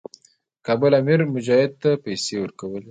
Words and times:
د 0.03 0.03
کابل 0.67 0.91
امیر 1.01 1.19
مجاهدینو 1.35 1.77
ته 1.81 1.89
پیسې 2.05 2.33
ورکولې. 2.39 2.79